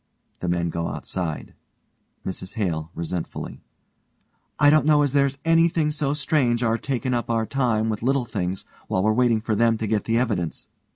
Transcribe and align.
(The 0.39 0.49
men 0.49 0.71
go 0.71 0.87
outside.) 0.87 1.53
MRS 2.25 2.55
HALE: 2.55 2.89
(resentfully) 2.95 3.61
I 4.57 4.71
don't 4.71 4.87
know 4.87 5.03
as 5.03 5.13
there's 5.13 5.37
anything 5.45 5.91
so 5.91 6.15
strange, 6.15 6.63
our 6.63 6.79
takin' 6.79 7.13
up 7.13 7.29
our 7.29 7.45
time 7.45 7.87
with 7.87 8.01
little 8.01 8.25
things 8.25 8.65
while 8.87 9.03
we're 9.03 9.13
waiting 9.13 9.41
for 9.41 9.53
them 9.53 9.77
to 9.77 9.85
get 9.85 10.05
the 10.05 10.17
evidence. 10.17 10.69